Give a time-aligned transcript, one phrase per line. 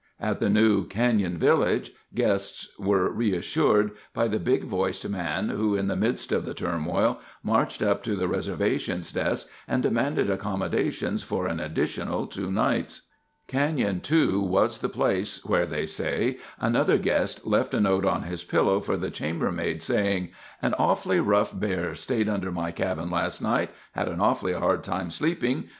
[0.19, 5.85] At the new Canyon Village, guests were reassured by the big voiced man who, in
[5.89, 11.45] the midst of the turmoil, marched up to the reservations desk and demanded accommodations for
[11.45, 13.03] an additional two nights.
[13.47, 18.43] Canyon, too, was the place where, they say, another guest left a note on his
[18.43, 20.29] pillow for the chambermaid, saying,
[20.63, 23.69] "An awfully rough bear stayed under my cabin last night.
[23.91, 25.65] Had an awfully hard time sleeping.